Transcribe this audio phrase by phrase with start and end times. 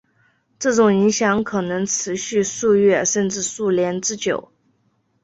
[0.57, 4.51] 这种影响可能持续数月甚至数年之久。